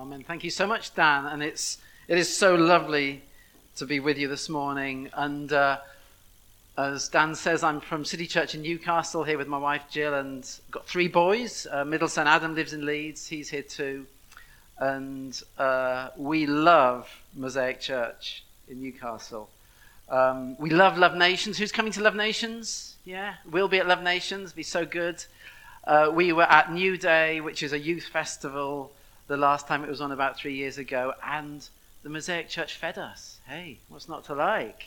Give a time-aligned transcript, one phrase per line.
[0.00, 0.22] Amen.
[0.22, 1.26] Thank you so much, Dan.
[1.26, 3.20] And it's it is so lovely
[3.78, 5.10] to be with you this morning.
[5.12, 5.78] And uh,
[6.76, 10.48] as Dan says, I'm from City Church in Newcastle here with my wife Jill, and
[10.70, 11.66] got three boys.
[11.68, 13.26] Uh, middle son Adam lives in Leeds.
[13.26, 14.06] He's here too,
[14.78, 19.50] and uh, we love Mosaic Church in Newcastle.
[20.08, 21.58] Um, we love Love Nations.
[21.58, 22.94] Who's coming to Love Nations?
[23.04, 24.52] Yeah, we'll be at Love Nations.
[24.52, 25.24] Be so good.
[25.82, 28.92] Uh, we were at New Day, which is a youth festival
[29.28, 31.68] the last time it was on about three years ago, and
[32.02, 33.38] the Mosaic Church fed us.
[33.46, 34.86] Hey, what's not to like?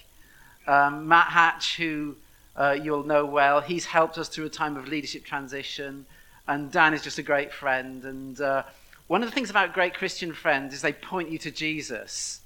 [0.68, 2.16] Um, Matt Hatch, who
[2.56, 6.06] uh, you'll know well, he's helped us through a time of leadership transition,
[6.48, 8.04] and Dan is just a great friend.
[8.04, 8.64] And uh,
[9.08, 12.42] one of the things about great Christian friends is they point you to Jesus,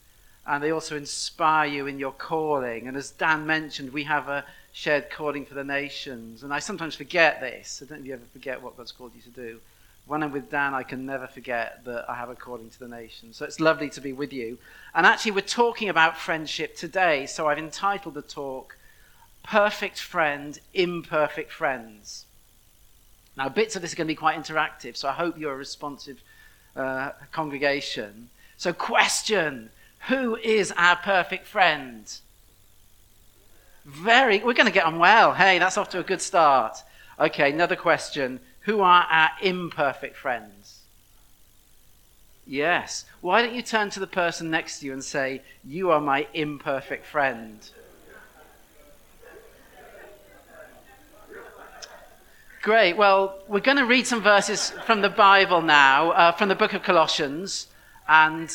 [0.45, 2.89] and they also inspire you in your calling.
[2.89, 6.95] And as Dan mentioned, we have a shared calling for the nations, and I sometimes
[6.95, 7.81] forget this.
[7.81, 9.59] I don't know if you ever forget what God's called you to do
[10.07, 13.33] when I'm with Dan, I can never forget that I have According to the nation.
[13.33, 14.57] So it's lovely to be with you.
[14.93, 17.25] And actually, we're talking about friendship today.
[17.25, 18.77] So I've entitled the talk,
[19.43, 22.25] Perfect Friend, Imperfect Friends.
[23.37, 25.57] Now, bits of this are going to be quite interactive, so I hope you're a
[25.57, 26.21] responsive
[26.75, 28.29] uh, congregation.
[28.57, 29.71] So, question
[30.07, 32.11] Who is our perfect friend?
[33.85, 35.33] Very, we're going to get on well.
[35.33, 36.77] Hey, that's off to a good start.
[37.19, 40.81] Okay, another question who are our imperfect friends?
[42.47, 43.05] Yes.
[43.21, 46.27] Why don't you turn to the person next to you and say, You are my
[46.33, 47.59] imperfect friend?
[52.61, 52.97] Great.
[52.97, 56.73] Well, we're going to read some verses from the Bible now, uh, from the book
[56.73, 57.67] of Colossians.
[58.07, 58.51] And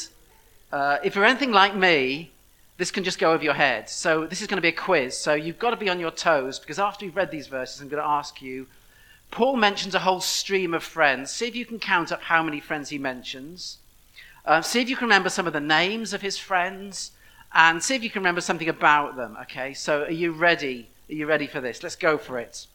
[0.73, 2.33] uh, if you're anything like me,
[2.79, 3.89] this can just go over your head.
[3.89, 5.17] So this is going to be a quiz.
[5.17, 7.89] So you've got to be on your toes because after you've read these verses, I'm
[7.89, 8.67] going to ask you
[9.31, 11.31] Paul mentions a whole stream of friends.
[11.31, 13.79] See if you can count up how many friends he mentions.
[14.45, 17.13] Uh, see if you can remember some of the names of his friends.
[17.53, 19.37] And see if you can remember something about them.
[19.43, 20.89] Okay, so are you ready?
[21.09, 21.83] Are you ready for this?
[21.83, 22.67] Let's go for it.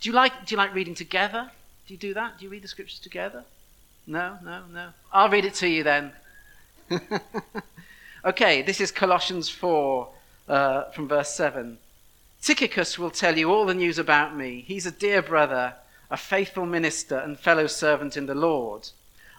[0.00, 1.50] Do you like, do you like reading together?
[1.86, 2.38] Do you do that?
[2.38, 3.44] Do you read the scriptures together?
[4.06, 4.88] No, no, no.
[5.12, 6.12] I'll read it to you then.
[8.24, 10.08] okay, this is Colossians 4
[10.48, 11.78] uh, from verse 7.
[12.42, 14.64] Tychicus will tell you all the news about me.
[14.66, 15.74] He's a dear brother
[16.10, 18.90] a faithful minister and fellow servant in the Lord.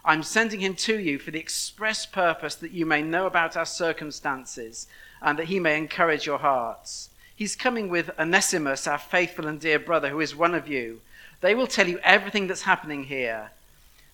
[0.04, 3.66] I'm sending him to you for the express purpose that you may know about our
[3.66, 4.86] circumstances
[5.20, 7.10] and that he may encourage your hearts.
[7.34, 11.00] He's coming with Onesimus, our faithful and dear brother, who is one of you.
[11.40, 13.50] They will tell you everything that's happening here.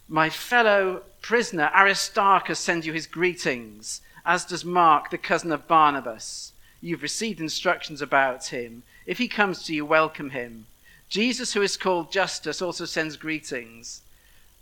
[0.09, 6.53] My fellow prisoner Aristarchus sends you his greetings, as does Mark, the cousin of Barnabas.
[6.81, 8.83] You've received instructions about him.
[9.07, 10.67] If he comes to you, welcome him.
[11.13, 14.01] Jesus, who is called Justus, also sends greetings.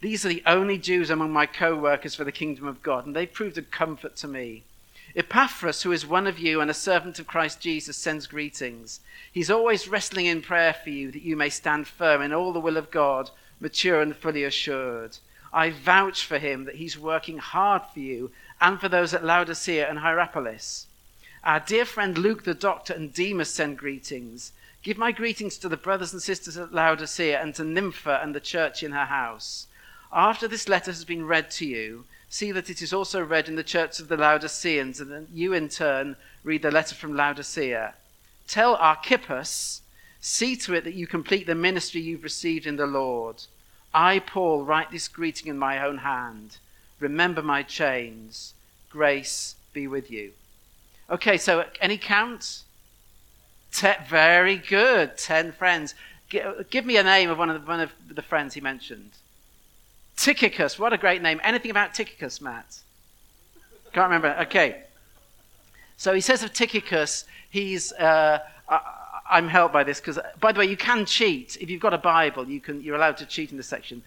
[0.00, 3.15] These are the only Jews among my co workers for the kingdom of God, and
[3.15, 4.65] they've proved a comfort to me.
[5.15, 8.99] Epaphras, who is one of you and a servant of Christ Jesus, sends greetings.
[9.31, 12.59] He's always wrestling in prayer for you that you may stand firm in all the
[12.59, 15.19] will of God, mature and fully assured.
[15.53, 19.89] I vouch for him that he's working hard for you and for those at Laodicea
[19.89, 20.89] and Hierapolis.
[21.44, 24.50] Our dear friend Luke the doctor and Demas send greetings.
[24.83, 28.41] Give my greetings to the brothers and sisters at Laodicea and to Nympha and the
[28.41, 29.67] church in her house.
[30.13, 33.57] After this letter has been read to you, see that it is also read in
[33.57, 37.95] the church of the Laodiceans, and that you in turn read the letter from Laodicea.
[38.49, 39.83] Tell Archippus,
[40.21, 43.45] see to it that you complete the ministry you've received in the Lord.
[43.93, 46.57] I, Paul, write this greeting in my own hand.
[47.01, 48.55] Remember my chains.
[48.89, 50.33] Grace be with you.
[51.11, 52.63] Okay, so any count?
[53.73, 55.17] Ten, very good.
[55.17, 55.95] Ten friends.
[56.71, 59.11] give me a name of one of, the, one of the friends he mentioned.
[60.17, 60.79] Tychicus.
[60.79, 61.41] What a great name.
[61.43, 62.81] Anything about Tychicus, Matt?
[63.93, 64.37] Can't remember.
[64.43, 64.83] Okay.
[65.97, 67.93] So he says of Tychicus, he's.
[67.93, 71.81] Uh, I, am helped by this because, by the way, you can cheat if you've
[71.81, 72.49] got a Bible.
[72.49, 72.83] You can.
[72.83, 74.03] You're allowed to cheat in this section.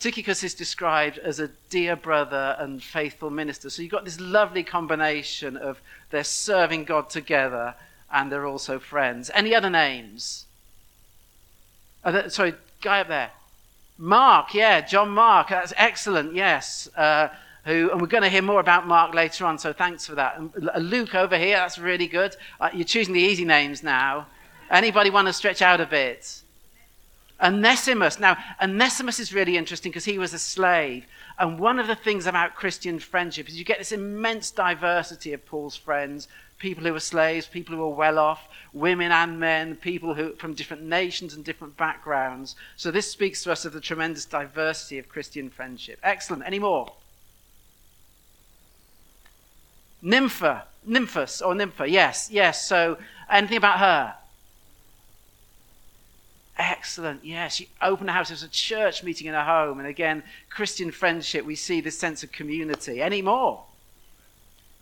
[0.00, 3.68] Tychicus is described as a dear brother and faithful minister.
[3.68, 5.80] So you've got this lovely combination of
[6.10, 7.74] they're serving God together
[8.12, 9.30] and they're also friends.
[9.34, 10.46] Any other names?
[12.28, 13.30] Sorry, guy up there.
[13.98, 15.48] Mark, yeah, John Mark.
[15.48, 16.88] That's excellent, yes.
[16.96, 17.28] Uh,
[17.64, 20.38] who, and we're going to hear more about Mark later on, so thanks for that.
[20.38, 22.34] And uh, Luke over here, that's really good.
[22.60, 24.26] Uh, you're choosing the easy names now.
[24.70, 26.42] Anybody want to stretch out a bit?
[27.42, 28.18] Onesimus.
[28.18, 31.04] Now, Onesimus is really interesting because he was a slave.
[31.38, 35.44] And one of the things about Christian friendship is you get this immense diversity of
[35.46, 36.26] Paul's friends
[36.58, 40.54] people who were slaves, people who were well off, women and men, people who from
[40.54, 42.56] different nations and different backgrounds.
[42.76, 45.98] So this speaks to us of the tremendous diversity of Christian friendship.
[46.02, 46.44] Excellent.
[46.44, 46.92] Any more?
[50.02, 52.68] Nympha, Nymphus or Nympha, yes, yes.
[52.68, 52.98] So,
[53.30, 54.14] anything about her?
[56.56, 57.56] Excellent, yes.
[57.56, 58.30] She opened a house.
[58.30, 59.78] It was a church meeting in her home.
[59.78, 63.00] And again, Christian friendship, we see this sense of community.
[63.00, 63.64] Any more?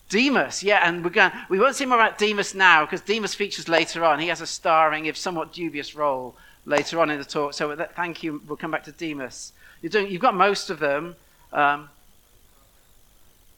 [0.09, 3.69] Demas, yeah, and we're going, we won't see more about Demas now because Demas features
[3.69, 4.21] later on.
[4.21, 7.55] He has a starring, if somewhat dubious, role later on in the talk.
[7.55, 8.41] So thank you.
[8.47, 9.53] We'll come back to Demas.
[9.83, 11.17] You're doing, you've got most of them.
[11.53, 11.89] Um,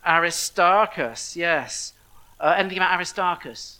[0.06, 1.92] Aristarchus, yes.
[2.40, 3.77] Uh, anything about Aristarchus?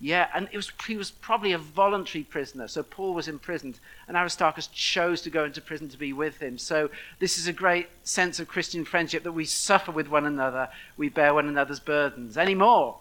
[0.00, 2.68] Yeah, and it was, he was probably a voluntary prisoner.
[2.68, 6.56] So Paul was imprisoned, and Aristarchus chose to go into prison to be with him.
[6.56, 10.68] So this is a great sense of Christian friendship that we suffer with one another,
[10.96, 12.36] we bear one another's burdens.
[12.36, 12.98] Any more?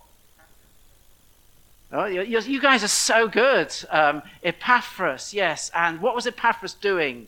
[1.91, 3.73] Oh, you, you guys are so good.
[3.89, 5.71] Um, Epaphras, yes.
[5.73, 7.27] And what was Epaphras doing?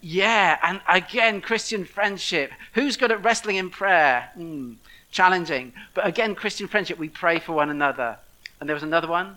[0.00, 2.52] Yeah, and again, Christian friendship.
[2.74, 4.28] Who's good at wrestling in prayer?
[4.38, 4.76] Mm,
[5.10, 5.72] challenging.
[5.94, 8.18] But again, Christian friendship, we pray for one another.
[8.60, 9.36] And there was another one.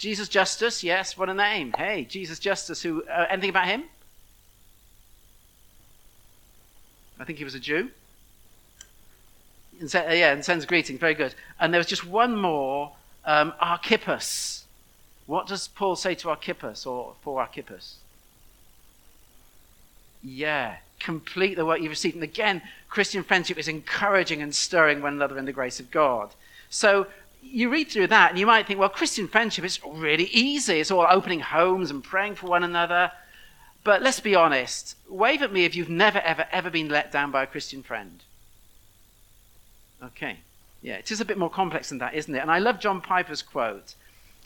[0.00, 1.74] Jesus Justus, yes, what a name.
[1.76, 3.84] Hey, Jesus Justus, who, uh, anything about him?
[7.18, 7.90] I think he was a Jew.
[9.78, 11.34] And, uh, yeah, and sends greetings, very good.
[11.60, 12.92] And there was just one more,
[13.26, 14.64] um, Archippus.
[15.26, 17.96] What does Paul say to Archippus or for Archippus?
[20.22, 22.14] Yeah, complete the work you've received.
[22.14, 26.30] And again, Christian friendship is encouraging and stirring one another in the grace of God.
[26.68, 27.06] So
[27.42, 30.80] you read through that and you might think, well, Christian friendship is really easy.
[30.80, 33.10] It's all opening homes and praying for one another.
[33.82, 34.94] But let's be honest.
[35.08, 38.22] Wave at me if you've never, ever, ever been let down by a Christian friend.
[40.02, 40.36] Okay.
[40.82, 42.40] Yeah, it is a bit more complex than that, isn't it?
[42.40, 43.94] And I love John Piper's quote.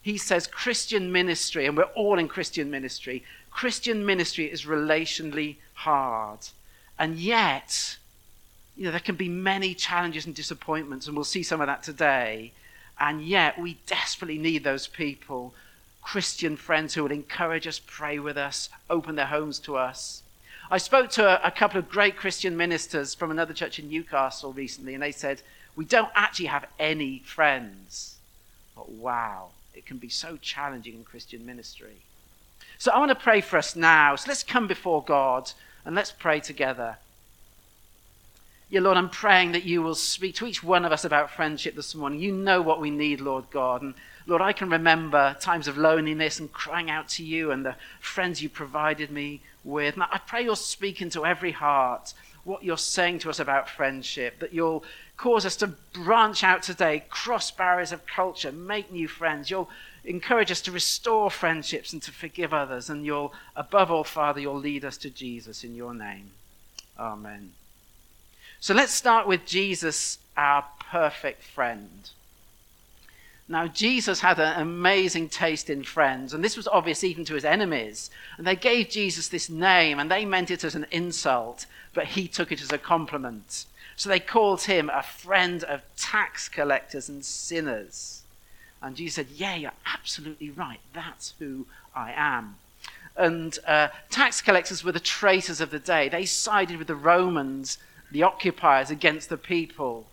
[0.03, 6.41] He says, Christian ministry, and we're all in Christian ministry, Christian ministry is relationally hard.
[6.99, 7.97] And yet,
[8.77, 11.83] you know, there can be many challenges and disappointments, and we'll see some of that
[11.83, 12.53] today.
[12.99, 15.55] And yet, we desperately need those people,
[16.03, 20.23] Christian friends who will encourage us, pray with us, open their homes to us.
[20.71, 24.53] I spoke to a, a couple of great Christian ministers from another church in Newcastle
[24.53, 25.43] recently, and they said,
[25.77, 28.17] We don't actually have any friends.
[28.75, 31.97] But wow, it can be so challenging in Christian ministry.
[32.85, 34.15] So I want to pray for us now.
[34.15, 35.51] So let's come before God
[35.87, 36.99] and let's pray together.
[38.69, 41.77] Yeah, Lord, I'm praying that you will speak to each one of us about friendship
[41.77, 42.21] this morning.
[42.21, 43.81] You know what we need, Lord God.
[43.81, 43.95] And
[44.27, 48.43] Lord, I can remember times of loneliness and crying out to you and the friends
[48.43, 49.95] you provided me with.
[49.95, 52.13] And I pray you'll speak into every heart
[52.45, 54.85] what you're saying to us about friendship, that you'll
[55.17, 59.51] cause us to branch out today, cross barriers of culture, make new friends.
[59.51, 59.71] You'll
[60.05, 62.91] encourage us to restore friendships and to forgive others.
[62.91, 66.31] And you'll, above all, Father, you'll lead us to Jesus in your name.
[66.99, 67.53] Amen.
[68.61, 72.11] So let's start with Jesus, our perfect friend.
[73.47, 77.45] Now, Jesus had an amazing taste in friends, and this was obvious even to his
[77.45, 78.11] enemies.
[78.39, 82.27] And they gave Jesus this name, and they meant it as an insult, but he
[82.27, 83.67] took it as a compliment.
[83.97, 88.23] So they called him a friend of tax collectors and sinners.
[88.85, 90.81] And Jesus said, Yeah, you're absolutely right.
[90.93, 91.67] That's who
[91.97, 92.57] I am.
[93.17, 96.09] And uh, tax collectors were the traitors of the day.
[96.09, 97.79] They sided with the Romans,
[98.13, 100.07] the occupiers, against the people.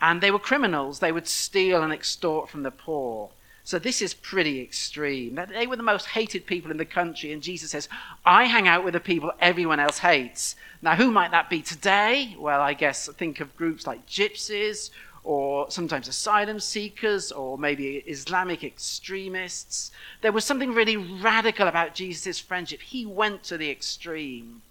[0.00, 0.98] And they were criminals.
[0.98, 3.30] They would steal and extort from the poor.
[3.62, 5.38] So this is pretty extreme.
[5.52, 7.32] They were the most hated people in the country.
[7.32, 7.88] And Jesus says,
[8.24, 10.56] I hang out with the people everyone else hates.
[10.82, 12.36] Now, who might that be today?
[12.38, 14.90] Well, I guess think of groups like gypsies
[15.26, 19.90] or sometimes asylum seekers, or maybe Islamic extremists.
[20.20, 22.80] There was something really radical about Jesus' friendship.
[22.80, 24.62] He went to the extreme.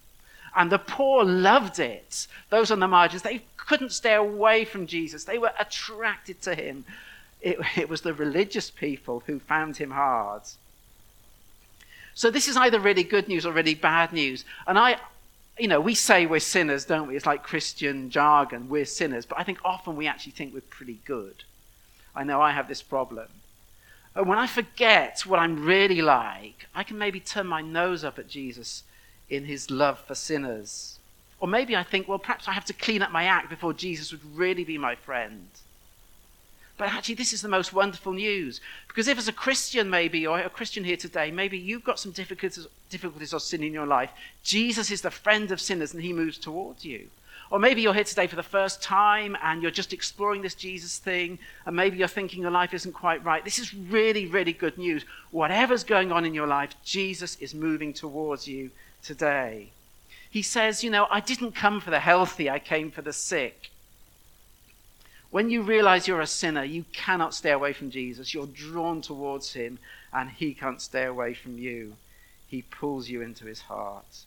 [0.56, 2.28] And the poor loved it.
[2.50, 5.26] Those on the margins, they couldn't stay away from Jesus.
[5.26, 6.86] They were attracted to him.
[7.42, 10.44] It, it was the religious people who found him hard.
[12.14, 14.46] So this is either really good news or really bad news.
[14.66, 15.02] And I,
[15.58, 17.16] you know, we say we're sinners, don't we?
[17.16, 19.26] It's like Christian jargon, we're sinners.
[19.26, 21.44] But I think often we actually think we're pretty good.
[22.16, 23.28] I know I have this problem.
[24.16, 28.18] And when I forget what I'm really like, I can maybe turn my nose up
[28.18, 28.84] at Jesus
[29.30, 31.00] in his love for sinners.
[31.40, 34.12] Or maybe I think, well, perhaps I have to clean up my act before Jesus
[34.12, 35.48] would really be my friend.
[36.78, 38.60] But actually, this is the most wonderful news.
[38.88, 42.12] Because if, as a Christian, maybe, or a Christian here today, maybe you've got some
[42.12, 44.12] difficulties, difficulties or sin in your life,
[44.44, 47.10] Jesus is the friend of sinners and he moves towards you.
[47.52, 50.98] Or maybe you're here today for the first time and you're just exploring this Jesus
[50.98, 53.46] thing, and maybe you're thinking your life isn't quite right.
[53.46, 55.06] This is really, really good news.
[55.32, 58.72] Whatever's going on in your life, Jesus is moving towards you
[59.04, 59.70] today.
[60.30, 63.70] He says, You know, I didn't come for the healthy, I came for the sick.
[65.36, 68.34] When you realize you're a sinner, you cannot stay away from Jesus.
[68.34, 69.80] You're drawn towards him,
[70.14, 71.98] and he can't stay away from you.
[72.48, 74.24] He pulls you into his heart.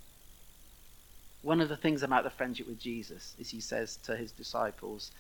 [1.40, 5.10] One of the things about the friendship with Jesus is he says to his disciples,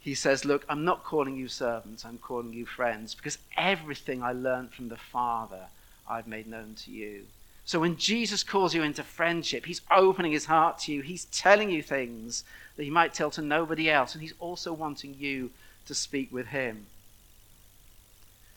[0.00, 4.32] he says, Look, I'm not calling you servants, I'm calling you friends, because everything I
[4.32, 5.66] learned from the Father
[6.08, 7.26] I've made known to you.
[7.64, 11.70] So when Jesus calls you into friendship, he's opening his heart to you, he's telling
[11.70, 12.44] you things
[12.76, 15.50] that he might tell to nobody else, and he's also wanting you
[15.86, 16.86] to speak with him.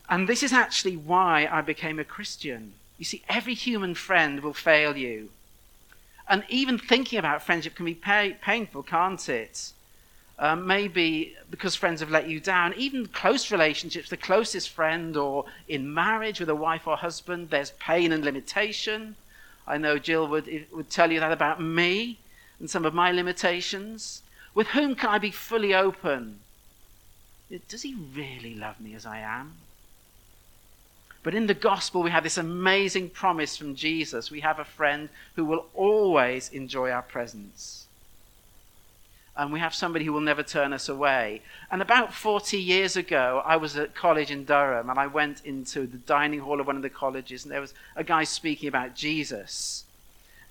[0.09, 2.73] And this is actually why I became a Christian.
[2.97, 5.29] You see, every human friend will fail you.
[6.27, 9.73] And even thinking about friendship can be pay- painful, can't it?
[10.43, 12.73] Um, maybe because friends have let you down.
[12.73, 17.71] Even close relationships, the closest friend, or in marriage with a wife or husband, there's
[17.79, 19.15] pain and limitation.
[19.65, 22.19] I know Jill would, would tell you that about me
[22.59, 24.21] and some of my limitations.
[24.53, 26.39] With whom can I be fully open?
[27.69, 29.53] Does he really love me as I am?
[31.23, 34.29] But in the gospel, we have this amazing promise from Jesus.
[34.29, 35.07] We have a friend
[35.37, 37.82] who will always enjoy our presence
[39.35, 41.41] and we have somebody who will never turn us away.
[41.71, 45.87] And about 40 years ago, I was at college in Durham, and I went into
[45.87, 48.95] the dining hall of one of the colleges, and there was a guy speaking about
[48.95, 49.85] Jesus.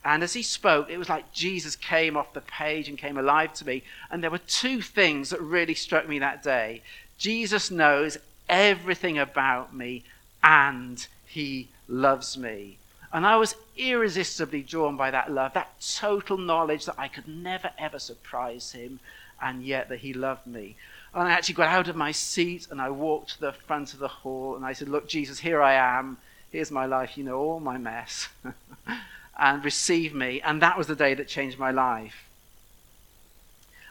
[0.04, 3.52] And as he spoke, it was like Jesus came off the page and came alive
[3.54, 3.84] to me.
[4.10, 6.82] And there were two things that really struck me that day
[7.18, 10.02] Jesus knows everything about me,
[10.42, 12.78] and he loves me.
[13.12, 17.71] And I was irresistibly drawn by that love, that total knowledge that I could never
[17.78, 19.00] ever surprise him,
[19.40, 20.76] and yet that he loved me.
[21.14, 23.99] And I actually got out of my seat and I walked to the front of
[23.99, 26.16] the hall and I said, Look, Jesus, here I am.
[26.50, 27.19] Here's my life.
[27.19, 28.28] You know all my mess.
[29.38, 30.40] and receive me.
[30.40, 32.25] And that was the day that changed my life.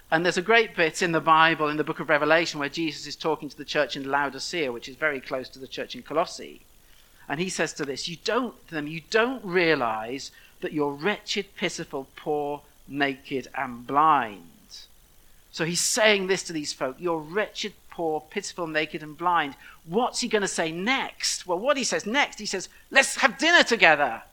[0.09, 3.07] And there's a great bit in the Bible, in the book of Revelation, where Jesus
[3.07, 6.01] is talking to the church in Laodicea, which is very close to the church in
[6.01, 6.61] Colossae.
[7.31, 12.09] And he says to this, you don't them, you don't realize that you're wretched, pitiful,
[12.17, 14.43] poor, naked, and blind.
[15.53, 19.55] So he's saying this to these folk, you're wretched, poor, pitiful, naked, and blind.
[19.85, 21.47] What's he going to say next?
[21.47, 24.23] Well, what he says next, he says, let's have dinner together.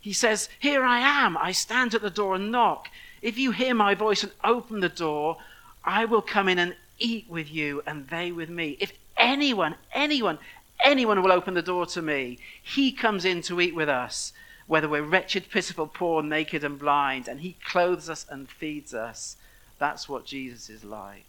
[0.00, 1.36] He says, Here I am.
[1.36, 2.88] I stand at the door and knock.
[3.22, 5.36] If you hear my voice and open the door,
[5.84, 8.76] I will come in and eat with you and they with me.
[8.80, 10.38] If anyone, anyone,
[10.82, 12.38] anyone will open the door to me.
[12.62, 14.32] He comes in to eat with us,
[14.66, 19.36] whether we're wretched, pitiful, poor, naked, and blind, and He clothes us and feeds us.
[19.78, 21.26] That's what Jesus is like.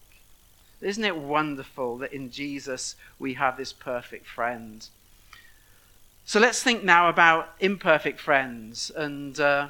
[0.82, 4.88] Isn't it wonderful that in Jesus we have this perfect friend?
[6.25, 8.92] So let's think now about imperfect friends.
[8.96, 9.70] And uh,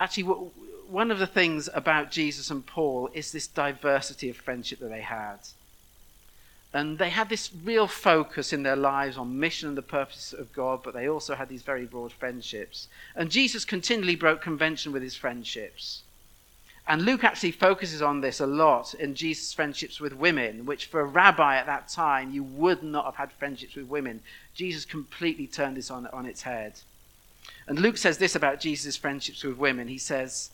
[0.00, 4.90] actually, one of the things about Jesus and Paul is this diversity of friendship that
[4.90, 5.38] they had.
[6.74, 10.52] And they had this real focus in their lives on mission and the purpose of
[10.52, 12.88] God, but they also had these very broad friendships.
[13.14, 16.02] And Jesus continually broke convention with his friendships.
[16.88, 21.00] And Luke actually focuses on this a lot in Jesus' friendships with women, which for
[21.00, 24.20] a rabbi at that time, you would not have had friendships with women.
[24.52, 26.80] Jesus completely turned this on, on its head.
[27.68, 29.86] And Luke says this about Jesus' friendships with women.
[29.86, 30.50] He says,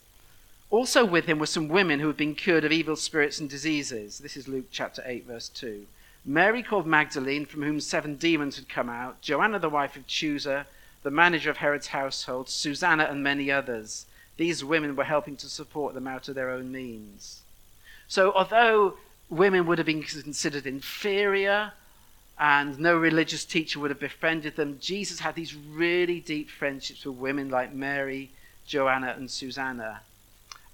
[0.69, 4.19] Also with him were some women who had been cured of evil spirits and diseases.
[4.19, 5.87] This is Luke chapter 8, verse 2.
[6.23, 10.65] Mary called Magdalene, from whom seven demons had come out, Joanna, the wife of Chuza,
[11.01, 14.05] the manager of Herod's household, Susanna, and many others.
[14.37, 17.41] These women were helping to support them out of their own means.
[18.07, 18.97] So, although
[19.29, 21.73] women would have been considered inferior
[22.37, 27.15] and no religious teacher would have befriended them, Jesus had these really deep friendships with
[27.15, 28.31] women like Mary,
[28.67, 30.01] Joanna, and Susanna.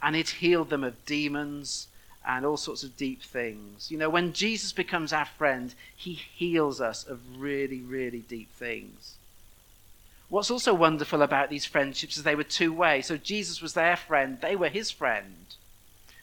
[0.01, 1.88] And it healed them of demons
[2.27, 3.89] and all sorts of deep things.
[3.89, 9.15] You know, when Jesus becomes our friend, he heals us of really, really deep things.
[10.27, 13.01] What's also wonderful about these friendships is they were two way.
[13.01, 15.55] So Jesus was their friend, they were his friend.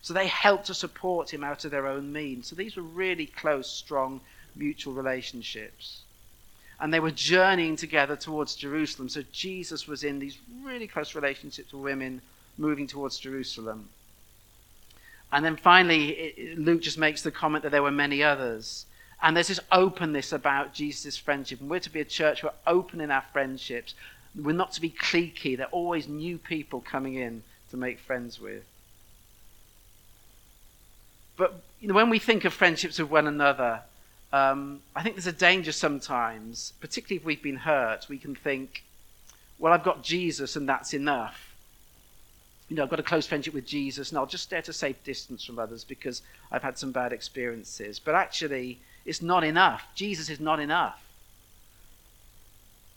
[0.02, 2.48] So they helped to support him out of their own means.
[2.48, 4.20] So these were really close, strong,
[4.54, 6.02] mutual relationships.
[6.78, 9.08] And they were journeying together towards Jerusalem.
[9.08, 12.20] So Jesus was in these really close relationships with women
[12.58, 13.88] moving towards Jerusalem.
[15.34, 18.86] And then finally, Luke just makes the comment that there were many others.
[19.20, 21.60] And there's this openness about Jesus' friendship.
[21.60, 23.94] And we're to be a church who are open in our friendships.
[24.40, 25.56] We're not to be cliquey.
[25.56, 28.62] There are always new people coming in to make friends with.
[31.36, 33.80] But you know, when we think of friendships with one another,
[34.32, 38.84] um, I think there's a danger sometimes, particularly if we've been hurt, we can think,
[39.58, 41.43] well, I've got Jesus and that's enough.
[42.68, 44.72] You know, I've got a close friendship with Jesus and I'll just stay at a
[44.72, 47.98] safe distance from others because I've had some bad experiences.
[47.98, 49.86] But actually, it's not enough.
[49.94, 51.00] Jesus is not enough.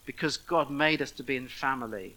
[0.05, 2.15] Because God made us to be in family.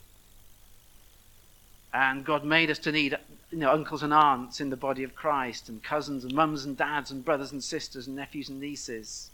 [1.93, 3.19] And God made us to need
[3.51, 6.77] you know, uncles and aunts in the body of Christ, and cousins and mums and
[6.77, 9.31] dads, and brothers and sisters, and nephews and nieces.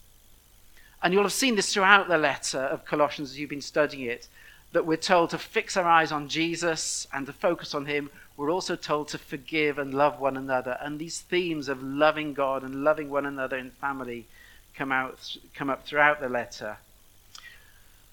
[1.02, 4.28] And you'll have seen this throughout the letter of Colossians as you've been studying it
[4.76, 8.10] that we're told to fix our eyes on Jesus and to focus on Him.
[8.36, 10.76] We're also told to forgive and love one another.
[10.82, 14.26] And these themes of loving God and loving one another in family
[14.76, 16.76] come, out, come up throughout the letter.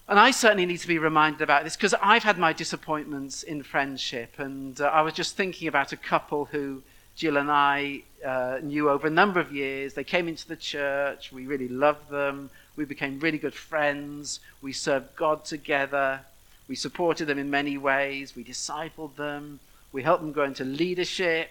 [0.08, 3.62] And I certainly need to be reminded about this because I've had my disappointments in
[3.62, 4.38] friendship.
[4.38, 6.82] And uh, I was just thinking about a couple who
[7.14, 9.92] Jill and I uh, knew over a number of years.
[9.92, 11.30] They came into the church.
[11.30, 12.48] We really loved them.
[12.76, 14.40] We became really good friends.
[14.62, 16.22] We served God together.
[16.68, 18.34] We supported them in many ways.
[18.34, 19.60] We discipled them.
[19.92, 21.50] We helped them grow into leadership.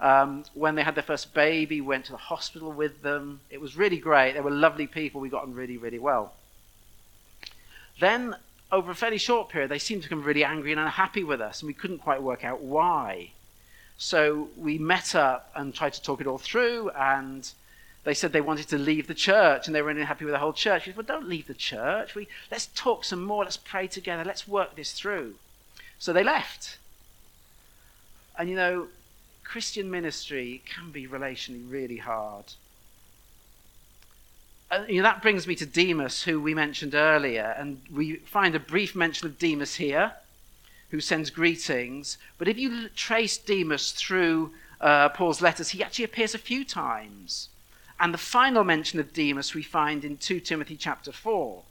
[0.00, 3.40] Um, when they had their first baby, we went to the hospital with them.
[3.50, 4.32] It was really great.
[4.32, 5.20] They were lovely people.
[5.20, 6.32] We got on really, really well.
[8.00, 8.36] Then,
[8.72, 11.60] over a fairly short period, they seemed to become really angry and unhappy with us,
[11.60, 13.32] and we couldn't quite work out why.
[13.98, 17.50] So we met up and tried to talk it all through, and
[18.04, 20.52] they said they wanted to leave the church, and they were unhappy with the whole
[20.52, 20.86] church.
[20.86, 22.14] We said, well, don't leave the church.
[22.14, 23.44] We, let's talk some more.
[23.44, 24.24] Let's pray together.
[24.24, 25.34] Let's work this through.
[25.98, 26.78] So they left.
[28.38, 28.88] And you know,
[29.44, 32.44] Christian ministry can be relationally really hard
[34.88, 38.60] you know, that brings me to Demas, who we mentioned earlier, and we find a
[38.60, 40.12] brief mention of Demas here,
[40.90, 42.18] who sends greetings.
[42.38, 47.48] But if you trace Demas through uh, Paul's letters, he actually appears a few times.
[48.00, 51.62] And the final mention of Demas we find in 2 Timothy chapter 4,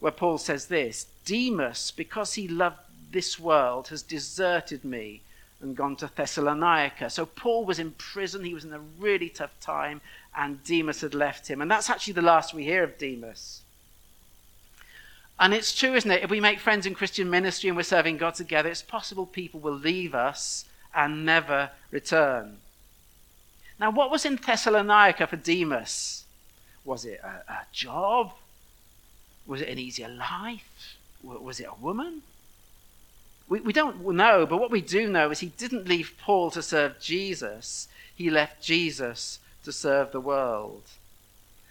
[0.00, 2.78] where Paul says this Demas, because he loved
[3.12, 5.22] this world, has deserted me
[5.60, 7.08] and gone to Thessalonica.
[7.08, 10.00] So Paul was in prison, he was in a really tough time,
[10.36, 11.60] and Demas had left him.
[11.60, 13.62] And that's actually the last we hear of Demas.
[15.38, 16.24] And it's true, isn't it?
[16.24, 19.60] If we make friends in Christian ministry and we're serving God together, it's possible people
[19.60, 22.58] will leave us and never return.
[23.80, 26.24] Now, what was in Thessalonica for Demas?
[26.84, 28.32] Was it a, a job?
[29.46, 30.96] Was it an easier life?
[31.22, 32.20] Was it a woman?
[33.48, 36.62] We, we don't know, but what we do know is he didn't leave Paul to
[36.62, 40.82] serve Jesus, he left Jesus to serve the world.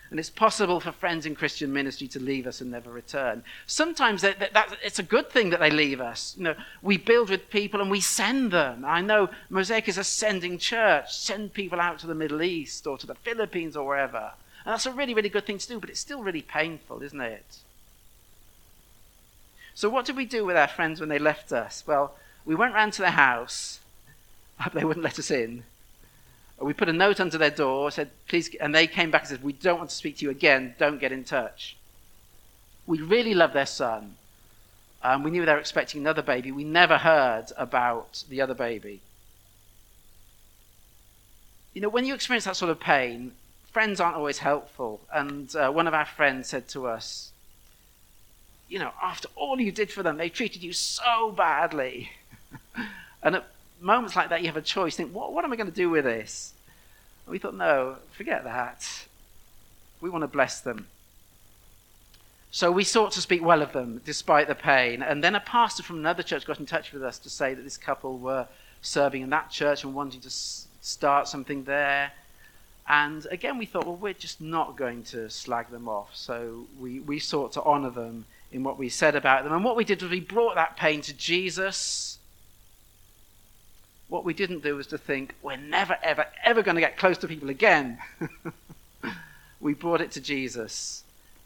[0.09, 3.43] And it's possible for friends in Christian ministry to leave us and never return.
[3.67, 6.33] Sometimes that, that, that, it's a good thing that they leave us.
[6.35, 8.83] You know, we build with people and we send them.
[8.85, 11.15] I know Mosaic is a sending church.
[11.15, 14.31] Send people out to the Middle East or to the Philippines or wherever.
[14.65, 17.21] And that's a really, really good thing to do, but it's still really painful, isn't
[17.21, 17.57] it?
[19.75, 21.83] So, what did we do with our friends when they left us?
[21.85, 23.79] Well, we went round to their house.
[24.73, 25.63] They wouldn't let us in
[26.61, 29.43] we put a note under their door, said, please, and they came back and said,
[29.43, 31.77] we don't want to speak to you again, don't get in touch.
[32.85, 34.15] We really love their son.
[35.01, 36.51] Um, we knew they were expecting another baby.
[36.51, 38.99] We never heard about the other baby.
[41.73, 43.33] You know, when you experience that sort of pain,
[43.71, 44.99] friends aren't always helpful.
[45.13, 47.31] And uh, one of our friends said to us,
[48.67, 52.11] You know, after all you did for them, they treated you so badly.
[53.23, 53.45] and at
[53.79, 54.95] moments like that, you have a choice.
[54.95, 56.53] Think, what, what am I going to do with this?
[57.25, 59.05] And we thought, no, forget that.
[60.01, 60.87] We want to bless them.
[62.51, 65.03] So we sought to speak well of them despite the pain.
[65.03, 67.61] And then a pastor from another church got in touch with us to say that
[67.61, 68.47] this couple were
[68.81, 72.11] serving in that church and wanting to start something there.
[72.87, 76.15] And again, we thought, well, we're just not going to slag them off.
[76.15, 79.53] So we, we sought to honor them in what we said about them.
[79.53, 82.18] And what we did was we brought that pain to Jesus
[84.09, 87.17] what we didn't do was to think, we're never, ever, ever going to get close
[87.19, 87.99] to people again.
[89.61, 91.03] we brought it to Jesus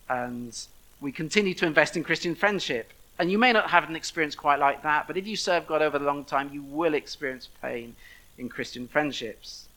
[0.09, 0.57] and
[1.01, 2.91] we continue to invest in Christian friendship.
[3.19, 5.81] And you may not have an experience quite like that, but if you serve God
[5.81, 7.95] over a long time, you will experience pain
[8.37, 9.67] in Christian friendships.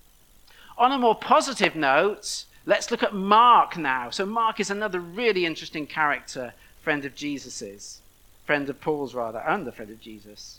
[0.79, 4.11] On a more positive note, let's look at Mark now.
[4.11, 8.01] So, Mark is another really interesting character, friend of Jesus's,
[8.47, 10.59] friend of Paul's, rather, and a friend of Jesus.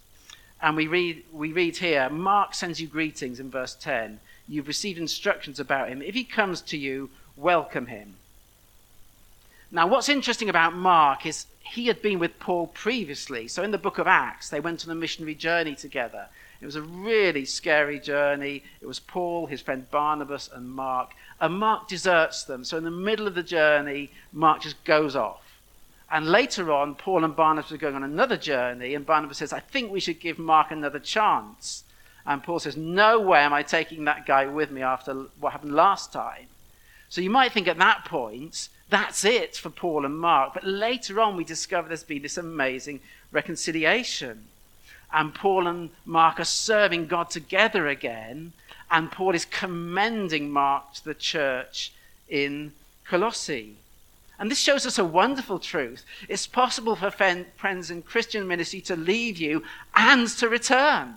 [0.61, 4.19] And we read, we read here Mark sends you greetings in verse 10.
[4.47, 6.01] You've received instructions about him.
[6.01, 8.15] If he comes to you, welcome him.
[9.69, 13.49] Now, what's interesting about Mark is he had been with Paul previously.
[13.49, 16.27] So, in the book of Acts, they went on a missionary journey together.
[16.61, 18.63] It was a really scary journey.
[18.81, 21.11] It was Paul, his friend Barnabas, and Mark.
[21.39, 22.63] And Mark deserts them.
[22.63, 25.46] So, in the middle of the journey, Mark just goes off.
[26.09, 29.59] And later on, Paul and Barnabas are going on another journey, and Barnabas says, I
[29.59, 31.83] think we should give Mark another chance.
[32.25, 35.73] And Paul says, No way am I taking that guy with me after what happened
[35.73, 36.47] last time.
[37.09, 40.53] So you might think at that point, that's it for Paul and Mark.
[40.53, 44.45] But later on, we discover there's been this amazing reconciliation.
[45.13, 48.53] And Paul and Mark are serving God together again.
[48.91, 51.91] And Paul is commending Mark to the church
[52.29, 52.73] in
[53.05, 53.75] Colossae.
[54.39, 56.05] And this shows us a wonderful truth.
[56.29, 59.63] It's possible for friends in Christian ministry to leave you
[59.95, 61.15] and to return.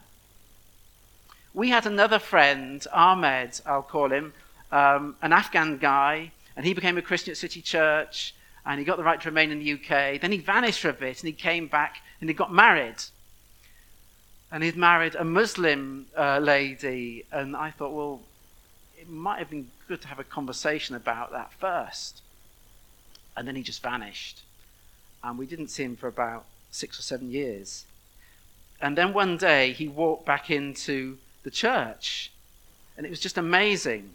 [1.53, 4.33] We had another friend, Ahmed, I'll call him,
[4.73, 8.97] um, an Afghan guy, and he became a Christian at City Church, and he got
[8.97, 10.21] the right to remain in the UK.
[10.21, 13.03] Then he vanished for a bit, and he came back, and he got married.
[14.53, 18.21] And he'd married a Muslim uh, lady, and I thought, well,
[18.99, 22.23] it might have been good to have a conversation about that first
[23.41, 24.43] and then he just vanished.
[25.25, 27.87] And we didn't see him for about six or seven years.
[28.83, 32.31] And then one day he walked back into the church,
[32.99, 34.11] and it was just amazing.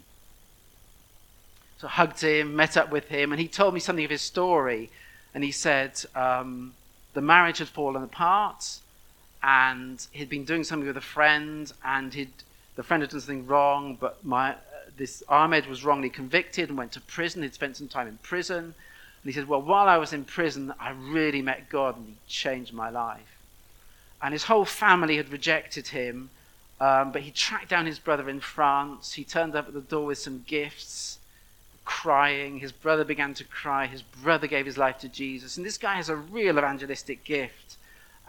[1.78, 4.22] So I hugged him, met up with him, and he told me something of his
[4.22, 4.90] story.
[5.34, 6.74] And he said um,
[7.14, 8.78] the marriage had fallen apart,
[9.42, 12.30] and he'd been doing something with a friend, and he'd,
[12.76, 14.56] the friend had done something wrong, but my, uh,
[14.96, 17.42] this Ahmed was wrongly convicted and went to prison.
[17.42, 18.74] He'd spent some time in prison.
[19.26, 22.14] And he says, Well, while I was in prison, I really met God and he
[22.28, 23.40] changed my life.
[24.22, 26.30] And his whole family had rejected him,
[26.80, 29.14] um, but he tracked down his brother in France.
[29.14, 31.18] He turned up at the door with some gifts,
[31.84, 32.60] crying.
[32.60, 33.86] His brother began to cry.
[33.86, 35.56] His brother gave his life to Jesus.
[35.56, 37.78] And this guy has a real evangelistic gift.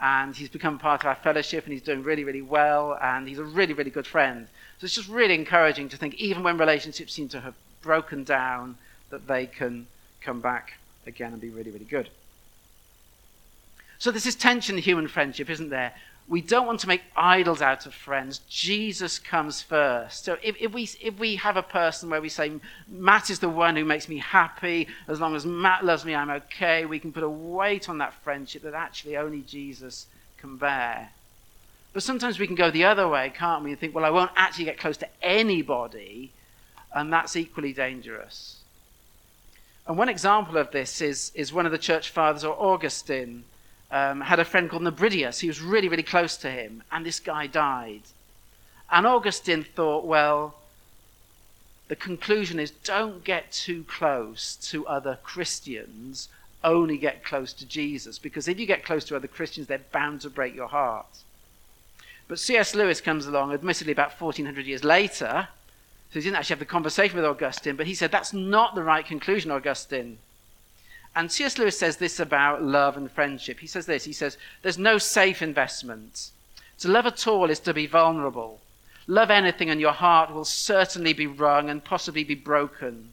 [0.02, 2.98] And he's become part of our fellowship and he's doing really, really well.
[3.00, 4.48] And he's a really, really good friend.
[4.80, 8.78] So it's just really encouraging to think, even when relationships seem to have broken down,
[9.10, 9.86] that they can
[10.20, 12.08] come back again and be really, really good.
[13.98, 15.92] So there's this tension in human friendship, isn't there?
[16.28, 18.40] We don't want to make idols out of friends.
[18.50, 20.24] Jesus comes first.
[20.24, 22.52] So if, if, we, if we have a person where we say,
[22.86, 26.30] Matt is the one who makes me happy, as long as Matt loves me, I'm
[26.30, 30.06] okay, we can put a weight on that friendship that actually only Jesus
[30.36, 31.10] can bear.
[31.94, 33.70] But sometimes we can go the other way, can't we?
[33.70, 36.30] And think, well, I won't actually get close to anybody,
[36.94, 38.57] and that's equally dangerous.
[39.88, 43.44] And one example of this is, is one of the church fathers, or Augustine,
[43.90, 45.40] um, had a friend called Nebridius.
[45.40, 48.02] He was really, really close to him, and this guy died.
[48.90, 50.56] And Augustine thought, well,
[51.88, 56.28] the conclusion is don't get too close to other Christians,
[56.62, 58.18] only get close to Jesus.
[58.18, 61.06] Because if you get close to other Christians, they're bound to break your heart.
[62.26, 62.74] But C.S.
[62.74, 65.48] Lewis comes along, admittedly about 1400 years later,
[66.10, 68.82] so he didn't actually have the conversation with Augustine, but he said, that's not the
[68.82, 70.18] right conclusion, Augustine.
[71.14, 71.58] And C.S.
[71.58, 73.60] Lewis says this about love and friendship.
[73.60, 76.30] He says this He says, There's no safe investment.
[76.78, 78.60] To love at all is to be vulnerable.
[79.06, 83.12] Love anything, and your heart will certainly be wrung and possibly be broken.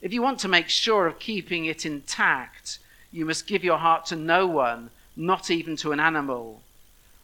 [0.00, 2.78] If you want to make sure of keeping it intact,
[3.10, 6.60] you must give your heart to no one, not even to an animal.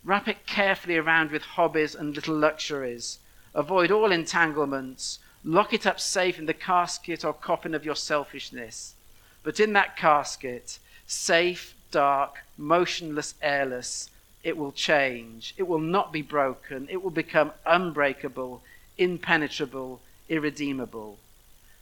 [0.05, 3.19] Wrap it carefully around with hobbies and little luxuries
[3.59, 5.19] Avoid all entanglements.
[5.43, 8.95] Lock it up safe in the casket or coffin of your selfishness.
[9.43, 14.11] But in that casket, safe, dark, motionless, airless,
[14.45, 15.55] it will change.
[15.57, 16.87] It will not be broken.
[16.89, 18.63] It will become unbreakable,
[18.97, 21.19] impenetrable, irredeemable.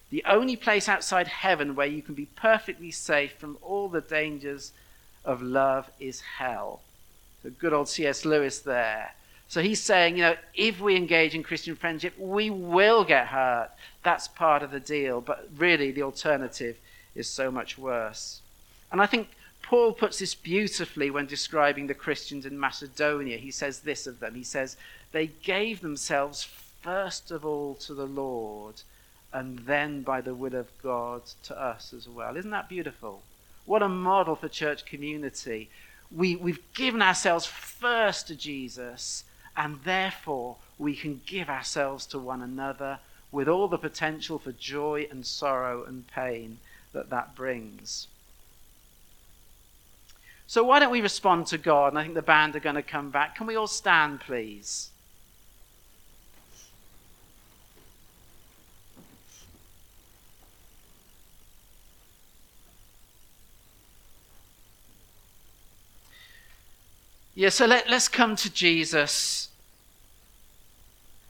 [0.09, 4.73] The only place outside heaven where you can be perfectly safe from all the dangers
[5.27, 6.81] of love is hell.
[7.43, 8.25] So good old C.S.
[8.25, 9.12] Lewis there.
[9.49, 13.71] So he's saying, you know, if we engage in Christian friendship, we will get hurt.
[14.03, 15.21] That's part of the deal.
[15.21, 16.77] But really, the alternative
[17.15, 18.41] is so much worse.
[18.91, 19.29] And I think
[19.63, 23.37] Paul puts this beautifully when describing the Christians in Macedonia.
[23.37, 24.77] He says this of them He says,
[25.13, 26.49] They gave themselves
[26.83, 28.83] first of all to the Lord,
[29.33, 32.37] and then by the will of God to us as well.
[32.37, 33.23] Isn't that beautiful?
[33.65, 35.69] What a model for church community.
[36.15, 39.25] We, we've given ourselves first to Jesus
[39.57, 42.99] and therefore we can give ourselves to one another
[43.33, 46.59] with all the potential for joy and sorrow and pain
[46.92, 48.09] that that brings.
[50.47, 51.88] So, why don't we respond to God?
[51.88, 53.37] And I think the band are going to come back.
[53.37, 54.90] Can we all stand, please?
[67.37, 69.51] Yeah, so let, let's come to Jesus.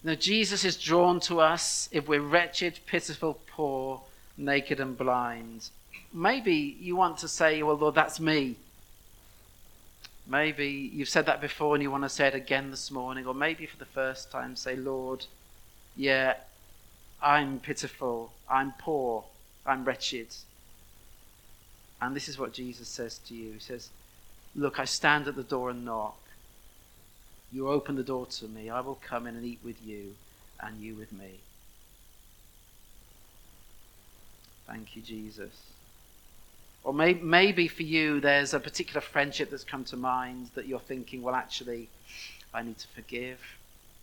[0.05, 4.03] Now, Jesus is drawn to us if we're wretched, pitiful, poor,
[4.39, 5.69] naked, and blind.
[6.13, 8.55] Maybe you want to say, well, Lord, that's me.
[10.29, 13.35] Maybe you've said that before and you want to say it again this morning, or
[13.35, 15.27] maybe for the first time say, Lord,
[15.97, 16.35] yeah,
[17.21, 19.25] I'm pitiful, I'm poor,
[19.67, 20.29] I'm wretched.
[22.01, 23.91] And this is what Jesus says to you He says,
[24.57, 26.19] Look, I stand at the door and knock.
[27.53, 30.15] You open the door to me, I will come in and eat with you,
[30.61, 31.41] and you with me.
[34.67, 35.53] Thank you, Jesus.
[36.83, 40.81] Or may, maybe for you, there's a particular friendship that's come to mind that you're
[40.81, 41.89] thinking, well, actually,
[42.55, 43.41] I need to forgive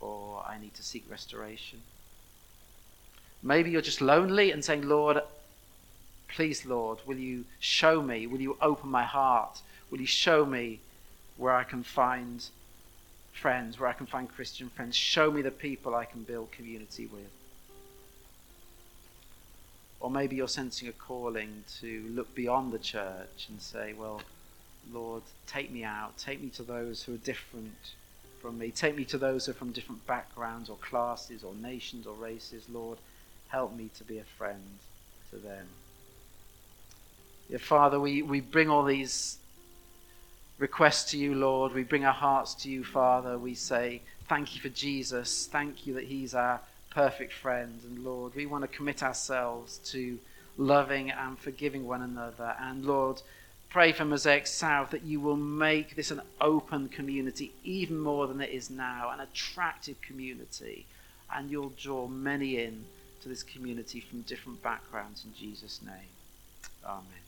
[0.00, 1.80] or I need to seek restoration.
[3.42, 5.18] Maybe you're just lonely and saying, Lord,
[6.28, 8.26] please, Lord, will you show me?
[8.26, 9.60] Will you open my heart?
[9.94, 10.80] Will you show me
[11.36, 12.44] where I can find
[13.32, 14.96] friends, where I can find Christian friends?
[14.96, 17.30] Show me the people I can build community with.
[20.00, 24.22] Or maybe you're sensing a calling to look beyond the church and say, well,
[24.92, 26.18] Lord, take me out.
[26.18, 27.92] Take me to those who are different
[28.42, 28.72] from me.
[28.72, 32.64] Take me to those who are from different backgrounds or classes or nations or races.
[32.68, 32.98] Lord,
[33.46, 34.80] help me to be a friend
[35.30, 35.68] to them.
[37.48, 39.38] Yeah, Father, we, we bring all these
[40.58, 41.72] requests to you, Lord.
[41.72, 43.38] We bring our hearts to you, Father.
[43.38, 45.46] We say, Thank you for Jesus.
[45.46, 47.80] Thank you that He's our perfect friend.
[47.84, 50.18] And Lord, we want to commit ourselves to
[50.56, 52.54] loving and forgiving one another.
[52.60, 53.20] And Lord,
[53.68, 58.40] pray for Mosaic South that you will make this an open community even more than
[58.40, 60.86] it is now, an attractive community.
[61.34, 62.84] And you'll draw many in
[63.22, 66.12] to this community from different backgrounds in Jesus' name.
[66.86, 67.23] Amen.